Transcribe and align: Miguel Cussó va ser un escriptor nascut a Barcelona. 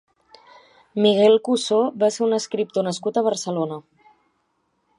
Miguel 1.05 1.35
Cussó 1.49 1.77
va 2.03 2.09
ser 2.15 2.23
un 2.29 2.33
escriptor 2.39 2.87
nascut 2.87 3.19
a 3.19 3.25
Barcelona. 3.29 3.79